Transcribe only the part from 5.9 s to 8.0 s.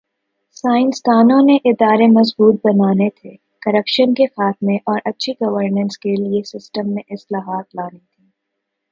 کے لئے سسٹم میں اصلاحات لانی